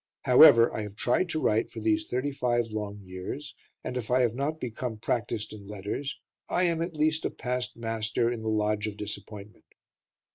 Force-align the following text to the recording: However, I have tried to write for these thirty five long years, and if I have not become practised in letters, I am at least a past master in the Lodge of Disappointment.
However, 0.23 0.73
I 0.73 0.81
have 0.81 0.95
tried 0.95 1.29
to 1.29 1.39
write 1.39 1.69
for 1.69 1.79
these 1.79 2.07
thirty 2.07 2.31
five 2.31 2.71
long 2.71 3.01
years, 3.03 3.53
and 3.83 3.95
if 3.95 4.09
I 4.09 4.21
have 4.21 4.33
not 4.33 4.59
become 4.59 4.97
practised 4.97 5.53
in 5.53 5.67
letters, 5.67 6.19
I 6.49 6.63
am 6.63 6.81
at 6.81 6.95
least 6.95 7.23
a 7.23 7.29
past 7.29 7.77
master 7.77 8.31
in 8.31 8.41
the 8.41 8.49
Lodge 8.49 8.87
of 8.87 8.97
Disappointment. 8.97 9.65